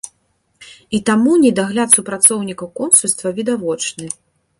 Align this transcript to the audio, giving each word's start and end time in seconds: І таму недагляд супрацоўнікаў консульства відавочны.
І 0.97 1.01
таму 1.09 1.31
недагляд 1.43 1.89
супрацоўнікаў 1.97 2.71
консульства 2.79 3.29
відавочны. 3.41 4.09